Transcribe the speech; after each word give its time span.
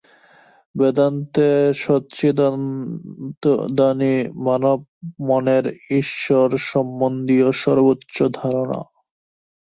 বেদান্তে 0.75 1.47
সচ্চিদানন্দই 1.75 3.43
মানবমনের 4.45 5.65
ঈশ্বর-সম্বন্ধীয় 5.99 7.47
সর্বোচ্চ 7.61 8.15
ধারণা। 8.39 8.79